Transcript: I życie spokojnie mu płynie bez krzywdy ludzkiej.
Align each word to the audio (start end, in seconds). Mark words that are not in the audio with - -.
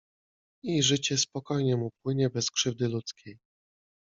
I 0.63 0.83
życie 0.83 1.17
spokojnie 1.17 1.75
mu 1.77 1.89
płynie 2.03 2.29
bez 2.29 2.51
krzywdy 2.51 2.87
ludzkiej. 2.87 3.39